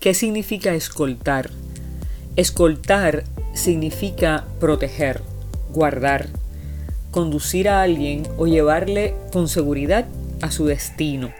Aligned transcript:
¿Qué 0.00 0.14
significa 0.14 0.72
escoltar? 0.72 1.50
Escoltar 2.34 3.24
significa 3.52 4.46
proteger, 4.58 5.20
guardar, 5.74 6.30
conducir 7.10 7.68
a 7.68 7.82
alguien 7.82 8.22
o 8.38 8.46
llevarle 8.46 9.14
con 9.30 9.46
seguridad 9.46 10.06
a 10.40 10.50
su 10.50 10.64
destino. 10.64 11.34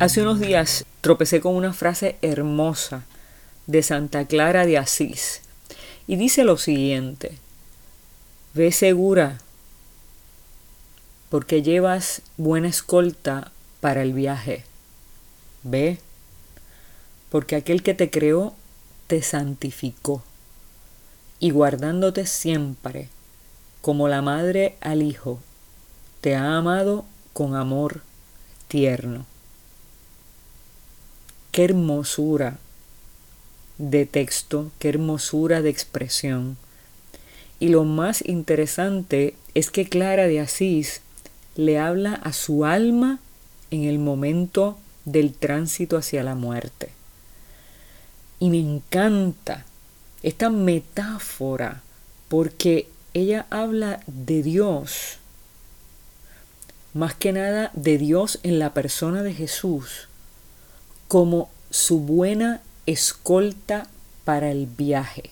Hace 0.00 0.22
unos 0.22 0.40
días 0.40 0.84
tropecé 1.00 1.40
con 1.40 1.54
una 1.54 1.72
frase 1.72 2.16
hermosa 2.22 3.04
de 3.68 3.84
Santa 3.84 4.24
Clara 4.24 4.66
de 4.66 4.78
Asís 4.78 5.42
y 6.08 6.16
dice 6.16 6.42
lo 6.42 6.56
siguiente, 6.56 7.38
ve 8.52 8.72
segura 8.72 9.38
porque 11.32 11.62
llevas 11.62 12.20
buena 12.36 12.68
escolta 12.68 13.52
para 13.80 14.02
el 14.02 14.12
viaje. 14.12 14.66
Ve, 15.62 15.96
porque 17.30 17.56
aquel 17.56 17.82
que 17.82 17.94
te 17.94 18.10
creó 18.10 18.52
te 19.06 19.22
santificó 19.22 20.22
y 21.38 21.48
guardándote 21.48 22.26
siempre 22.26 23.08
como 23.80 24.08
la 24.08 24.20
madre 24.20 24.76
al 24.82 25.00
hijo, 25.00 25.40
te 26.20 26.34
ha 26.34 26.58
amado 26.58 27.06
con 27.32 27.56
amor 27.56 28.02
tierno. 28.68 29.24
Qué 31.50 31.64
hermosura 31.64 32.58
de 33.78 34.04
texto, 34.04 34.70
qué 34.78 34.90
hermosura 34.90 35.62
de 35.62 35.70
expresión. 35.70 36.58
Y 37.58 37.68
lo 37.68 37.84
más 37.84 38.22
interesante 38.22 39.34
es 39.54 39.70
que 39.70 39.88
Clara 39.88 40.26
de 40.26 40.38
Asís 40.38 41.00
le 41.56 41.78
habla 41.78 42.14
a 42.14 42.32
su 42.32 42.64
alma 42.64 43.18
en 43.70 43.84
el 43.84 43.98
momento 43.98 44.78
del 45.04 45.34
tránsito 45.34 45.96
hacia 45.96 46.22
la 46.22 46.34
muerte. 46.34 46.90
Y 48.38 48.50
me 48.50 48.58
encanta 48.58 49.64
esta 50.22 50.50
metáfora 50.50 51.82
porque 52.28 52.88
ella 53.14 53.46
habla 53.50 54.00
de 54.06 54.42
Dios, 54.42 55.18
más 56.94 57.14
que 57.14 57.32
nada 57.32 57.70
de 57.74 57.98
Dios 57.98 58.38
en 58.42 58.58
la 58.58 58.74
persona 58.74 59.22
de 59.22 59.34
Jesús, 59.34 60.08
como 61.08 61.50
su 61.70 62.00
buena 62.00 62.62
escolta 62.86 63.86
para 64.24 64.50
el 64.50 64.66
viaje. 64.66 65.30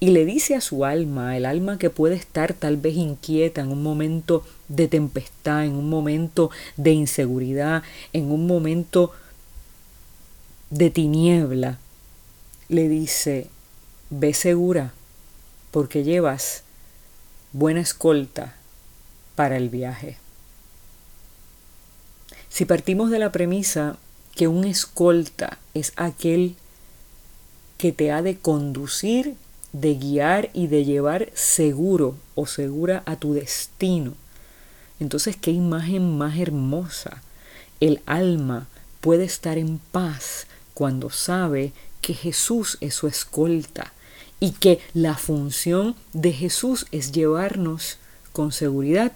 Y 0.00 0.10
le 0.10 0.24
dice 0.24 0.54
a 0.54 0.60
su 0.60 0.84
alma, 0.84 1.36
el 1.36 1.46
alma 1.46 1.78
que 1.78 1.90
puede 1.90 2.16
estar 2.16 2.52
tal 2.52 2.76
vez 2.76 2.96
inquieta 2.96 3.62
en 3.62 3.70
un 3.70 3.82
momento 3.82 4.44
de 4.68 4.88
tempestad, 4.88 5.64
en 5.64 5.74
un 5.74 5.88
momento 5.88 6.50
de 6.76 6.92
inseguridad, 6.92 7.82
en 8.12 8.30
un 8.30 8.46
momento 8.46 9.12
de 10.70 10.90
tiniebla, 10.90 11.78
le 12.68 12.88
dice, 12.88 13.48
ve 14.10 14.34
segura, 14.34 14.92
porque 15.70 16.02
llevas 16.02 16.64
buena 17.52 17.80
escolta 17.80 18.56
para 19.36 19.56
el 19.56 19.68
viaje. 19.68 20.18
Si 22.48 22.64
partimos 22.64 23.10
de 23.10 23.18
la 23.18 23.32
premisa 23.32 23.96
que 24.34 24.48
un 24.48 24.64
escolta 24.64 25.58
es 25.74 25.92
aquel 25.96 26.56
que 27.78 27.92
te 27.92 28.10
ha 28.10 28.22
de 28.22 28.38
conducir, 28.38 29.36
de 29.74 29.96
guiar 29.96 30.50
y 30.54 30.68
de 30.68 30.84
llevar 30.84 31.30
seguro 31.34 32.14
o 32.36 32.46
segura 32.46 33.02
a 33.06 33.16
tu 33.16 33.34
destino. 33.34 34.14
Entonces, 35.00 35.36
qué 35.36 35.50
imagen 35.50 36.16
más 36.16 36.38
hermosa. 36.38 37.22
El 37.80 38.00
alma 38.06 38.68
puede 39.00 39.24
estar 39.24 39.58
en 39.58 39.78
paz 39.78 40.46
cuando 40.74 41.10
sabe 41.10 41.72
que 42.00 42.14
Jesús 42.14 42.78
es 42.80 42.94
su 42.94 43.08
escolta 43.08 43.92
y 44.38 44.52
que 44.52 44.78
la 44.94 45.16
función 45.16 45.96
de 46.12 46.32
Jesús 46.32 46.86
es 46.92 47.10
llevarnos 47.10 47.98
con 48.32 48.52
seguridad 48.52 49.12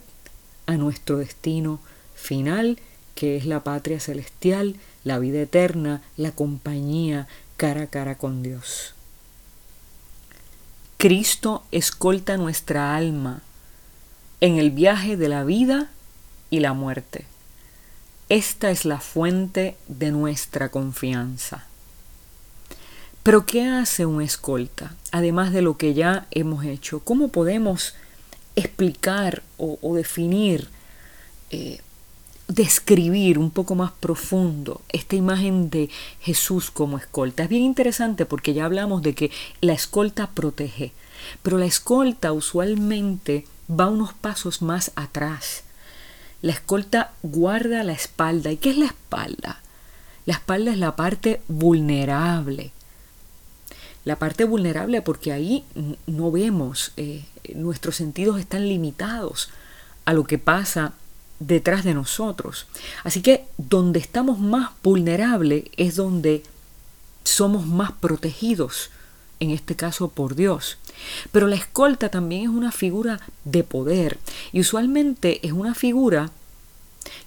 a 0.67 0.77
nuestro 0.77 1.19
destino 1.19 1.81
final, 2.15 2.79
que 3.15 3.37
es 3.37 3.47
la 3.47 3.63
patria 3.63 4.01
celestial, 4.01 4.75
la 5.05 5.21
vida 5.21 5.41
eterna, 5.41 6.03
la 6.17 6.33
compañía 6.33 7.29
cara 7.57 7.83
a 7.83 7.87
cara 7.87 8.19
con 8.19 8.43
Dios. 8.43 8.95
Cristo 10.99 11.63
escolta 11.71 12.37
nuestra 12.37 12.97
alma 12.97 13.41
en 14.41 14.59
el 14.59 14.73
viaje 14.73 15.17
de 15.17 15.29
la 15.29 15.45
vida 15.45 15.91
y 16.51 16.59
la 16.59 16.73
muerte. 16.73 17.25
Esta 18.29 18.73
es 18.73 18.85
la 18.85 18.99
fuente 18.99 19.77
de 19.87 20.11
nuestra 20.11 20.71
confianza. 20.71 21.67
Pero 23.23 23.47
¿qué 23.47 23.65
hace 23.65 24.07
un 24.07 24.21
escolta? 24.21 24.97
Además 25.13 25.53
de 25.53 25.63
lo 25.63 25.77
que 25.77 25.95
ya 25.95 26.27
hemos 26.33 26.65
hecho, 26.65 26.99
¿cómo 26.99 27.29
podemos 27.29 27.95
explicar 28.57 29.45
o, 29.57 29.95
definir 29.95 30.69
eh, 31.51 31.79
describir 32.49 33.39
un 33.39 33.51
poco 33.51 33.75
más 33.75 33.93
profundo 33.93 34.81
esta 34.89 35.17
imagen 35.17 35.71
de 35.71 35.91
Jesús 36.21 36.71
como 36.71 36.99
escolta. 36.99 37.45
Es 37.45 37.49
bien 37.49 37.63
interesante 37.63 38.25
porque 38.27 38.55
ya 38.55 38.65
hablamos 38.65 39.03
de 39.03 39.15
que 39.15 39.31
la 39.61 39.75
escolta 39.75 40.31
protege, 40.31 40.93
pero 41.43 41.59
la 41.59 41.67
escolta 41.67 42.33
usualmente 42.33 43.47
va 43.71 43.89
unos 43.89 44.15
pasos 44.15 44.63
más 44.63 44.93
atrás. 44.97 45.65
La 46.41 46.53
escolta 46.53 47.13
guarda 47.23 47.85
la 47.85 47.93
espalda. 47.93 48.51
¿Y 48.51 48.57
qué 48.57 48.71
es 48.71 48.79
la 48.79 48.87
espalda? 48.87 49.61
La 50.25 50.35
espalda 50.35 50.73
es 50.73 50.79
la 50.79 50.97
parte 50.97 51.43
vulnerable. 51.49 52.73
La 54.05 54.17
parte 54.17 54.45
vulnerable 54.45 55.03
porque 55.03 55.33
ahí 55.33 55.65
no 56.07 56.31
vemos, 56.31 56.93
eh, 56.97 57.25
nuestros 57.55 57.97
sentidos 57.97 58.41
están 58.41 58.67
limitados 58.69 59.51
a 60.07 60.15
lo 60.15 60.25
que 60.25 60.39
pasa 60.39 60.95
detrás 61.41 61.85
de 61.85 61.95
nosotros. 61.95 62.67
Así 63.05 63.23
que 63.23 63.45
donde 63.57 63.99
estamos 63.99 64.39
más 64.39 64.71
vulnerables 64.83 65.65
es 65.77 65.97
donde 65.97 66.43
somos 67.25 67.67
más 67.67 67.93
protegidos, 67.93 68.91
en 69.41 69.51
este 69.51 69.77
caso 69.77 70.09
por 70.09 70.35
Dios. 70.35 70.79
Pero 71.31 71.47
la 71.47 71.57
escolta 71.57 72.09
también 72.09 72.43
es 72.43 72.49
una 72.49 72.73
figura 72.73 73.21
de 73.45 73.63
poder 73.63 74.19
y 74.53 74.61
usualmente 74.61 75.47
es 75.47 75.53
una 75.53 75.75
figura 75.75 76.31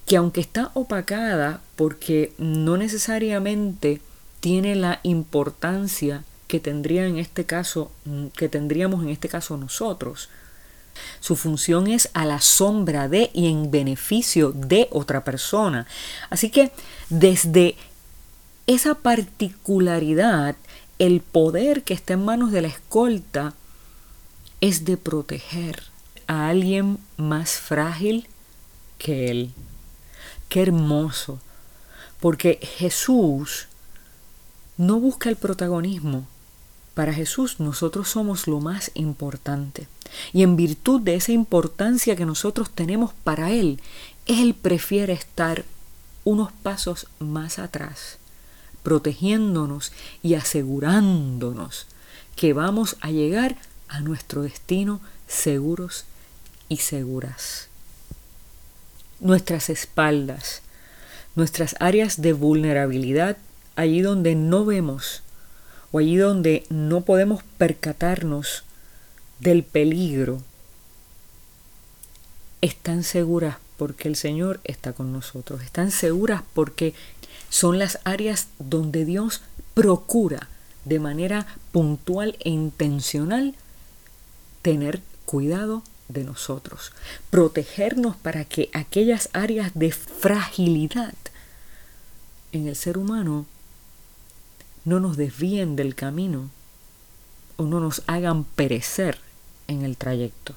que 0.06 0.18
aunque 0.18 0.42
está 0.42 0.72
opacada 0.74 1.62
porque 1.76 2.34
no 2.38 2.78
necesariamente 2.78 4.02
tiene 4.40 4.76
la 4.76 5.00
importancia 5.04 6.24
que 6.48 6.60
tendría 6.60 7.06
en 7.06 7.18
este 7.18 7.46
caso 7.46 7.92
que 8.36 8.50
tendríamos 8.50 9.04
en 9.04 9.10
este 9.10 9.30
caso 9.30 9.56
nosotros, 9.56 10.30
su 11.20 11.36
función 11.36 11.88
es 11.88 12.10
a 12.14 12.26
la 12.26 12.42
sombra 12.42 13.08
de 13.08 13.32
y 13.34 13.48
en 13.48 13.72
beneficio 13.72 14.52
de 14.52 14.88
otra 14.92 15.24
persona. 15.24 15.88
Así 16.30 16.50
que 16.50 16.72
desde 17.10 17.76
esa 18.68 18.96
particularidad, 18.96 20.56
el 21.00 21.22
poder 21.22 21.84
que 21.84 21.94
está 21.94 22.14
en 22.14 22.26
manos 22.26 22.52
de 22.52 22.62
la 22.62 22.68
escolta 22.68 23.54
es 24.62 24.86
de 24.86 24.98
proteger 24.98 25.84
a 26.28 26.48
alguien 26.48 27.00
más 27.18 27.54
frágil 27.54 28.28
que 28.98 29.32
él. 29.32 29.52
Qué 30.48 30.62
hermoso, 30.62 31.40
porque 32.20 32.60
Jesús 32.78 33.68
no 34.78 35.00
busca 35.00 35.30
el 35.30 35.36
protagonismo, 35.36 36.28
para 36.94 37.14
Jesús 37.14 37.60
nosotros 37.60 38.10
somos 38.10 38.48
lo 38.48 38.60
más 38.60 38.92
importante. 38.94 39.88
Y 40.34 40.44
en 40.44 40.56
virtud 40.56 41.02
de 41.02 41.16
esa 41.16 41.32
importancia 41.32 42.16
que 42.16 42.26
nosotros 42.26 42.70
tenemos 42.70 43.14
para 43.24 43.52
Él, 43.52 43.80
Él 44.26 44.54
prefiere 44.54 45.14
estar 45.14 45.66
unos 46.24 46.52
pasos 46.52 47.08
más 47.20 47.60
atrás, 47.60 48.18
protegiéndonos 48.84 49.92
y 50.22 50.36
asegurándonos 50.36 51.88
que 52.36 52.54
vamos 52.54 52.98
a 53.02 53.12
llegar 53.12 53.58
a 53.88 54.02
nuestro 54.02 54.44
destino 54.44 55.02
seguros 55.28 56.06
y 56.70 56.78
seguras. 56.78 57.68
Nuestras 59.20 59.70
espaldas, 59.70 60.62
nuestras 61.36 61.76
áreas 61.80 62.22
de 62.22 62.34
vulnerabilidad, 62.34 63.38
allí 63.76 64.02
donde 64.02 64.36
no 64.36 64.66
vemos 64.66 65.22
o 65.92 66.00
allí 66.00 66.16
donde 66.16 66.64
no 66.70 67.02
podemos 67.02 67.44
percatarnos 67.58 68.64
del 69.42 69.64
peligro, 69.64 70.42
están 72.62 73.04
seguras 73.04 73.58
porque 73.76 74.08
el 74.08 74.16
Señor 74.16 74.60
está 74.64 74.94
con 74.94 75.12
nosotros, 75.12 75.64
están 75.64 75.90
seguras 75.90 76.44
porque 76.54 76.94
son 77.50 77.80
las 77.80 78.00
áreas 78.04 78.48
donde 78.60 79.04
Dios 79.04 79.42
procura 79.74 80.48
de 80.86 81.00
manera 81.00 81.48
puntual 81.72 82.38
e 82.42 82.52
intencional 82.52 83.56
tener 84.62 85.02
cuidado 85.26 85.82
de 86.08 86.24
nosotros, 86.24 86.92
protegernos 87.32 88.16
para 88.16 88.46
que 88.46 88.70
aquellas 88.74 89.30
áreas 89.34 89.72
de 89.74 89.92
fragilidad 89.92 91.16
en 92.52 92.68
el 92.68 92.76
ser 92.76 93.00
humano 93.00 93.48
no 94.86 95.00
nos 95.00 95.18
desvíen 95.18 95.76
del 95.76 95.96
camino 95.96 96.52
o 97.58 97.64
no 97.64 97.80
nos 97.80 98.04
hagan 98.06 98.44
perecer 98.44 99.20
en 99.72 99.84
el 99.84 99.98
trayecto. 99.98 100.54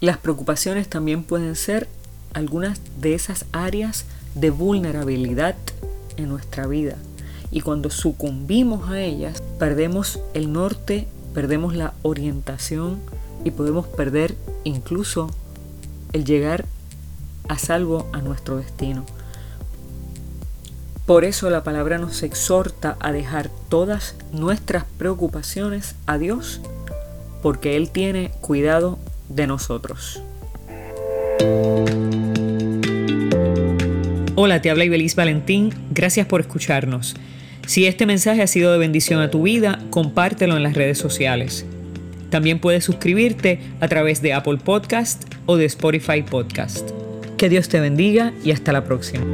Las 0.00 0.18
preocupaciones 0.18 0.88
también 0.88 1.22
pueden 1.22 1.54
ser 1.54 1.88
algunas 2.34 2.80
de 3.00 3.14
esas 3.14 3.44
áreas 3.52 4.04
de 4.34 4.50
vulnerabilidad 4.50 5.54
en 6.16 6.28
nuestra 6.28 6.66
vida. 6.66 6.96
Y 7.50 7.60
cuando 7.60 7.90
sucumbimos 7.90 8.90
a 8.90 9.00
ellas, 9.00 9.42
perdemos 9.58 10.20
el 10.34 10.52
norte, 10.52 11.06
perdemos 11.34 11.74
la 11.74 11.94
orientación 12.02 13.00
y 13.44 13.50
podemos 13.50 13.86
perder 13.86 14.34
incluso 14.64 15.30
el 16.12 16.24
llegar 16.24 16.64
a 17.48 17.58
salvo 17.58 18.08
a 18.12 18.20
nuestro 18.22 18.56
destino. 18.56 19.04
Por 21.06 21.24
eso 21.24 21.50
la 21.50 21.64
palabra 21.64 21.98
nos 21.98 22.22
exhorta 22.22 22.96
a 23.00 23.12
dejar 23.12 23.50
todas 23.68 24.14
nuestras 24.32 24.84
preocupaciones 24.98 25.96
a 26.06 26.16
Dios, 26.16 26.60
porque 27.42 27.76
Él 27.76 27.90
tiene 27.90 28.30
cuidado 28.40 28.98
de 29.28 29.46
nosotros. 29.46 30.22
Hola, 34.34 34.62
te 34.62 34.70
habla 34.70 34.84
Ibeliz 34.84 35.14
Valentín, 35.14 35.70
gracias 35.90 36.26
por 36.26 36.40
escucharnos. 36.40 37.14
Si 37.66 37.86
este 37.86 38.06
mensaje 38.06 38.42
ha 38.42 38.46
sido 38.46 38.72
de 38.72 38.78
bendición 38.78 39.20
a 39.20 39.30
tu 39.30 39.42
vida, 39.42 39.78
compártelo 39.90 40.56
en 40.56 40.62
las 40.62 40.74
redes 40.74 40.98
sociales. 40.98 41.66
También 42.30 42.58
puedes 42.58 42.84
suscribirte 42.84 43.60
a 43.80 43.88
través 43.88 44.22
de 44.22 44.32
Apple 44.32 44.56
Podcast 44.56 45.24
o 45.46 45.56
de 45.56 45.66
Spotify 45.66 46.22
Podcast. 46.22 46.90
Que 47.36 47.48
Dios 47.48 47.68
te 47.68 47.80
bendiga 47.80 48.32
y 48.42 48.52
hasta 48.52 48.72
la 48.72 48.84
próxima. 48.84 49.24